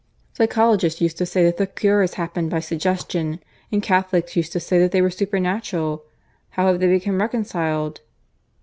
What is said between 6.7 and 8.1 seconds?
they become reconciled?"